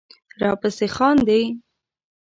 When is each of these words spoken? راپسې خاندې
راپسې 0.41 0.87
خاندې 0.95 1.41